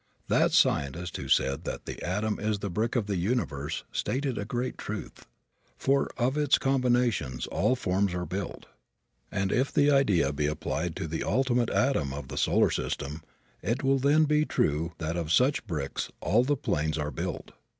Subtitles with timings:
[0.29, 4.45] That scientist who said that the atom is the brick of the universe stated a
[4.45, 5.27] great truth,
[5.77, 8.65] for of its combinations all forms are built;
[9.31, 13.21] and if the idea be applied to the ultimate atom of the solar system
[13.61, 17.51] it will then be true that of such "bricks" all the planes are built.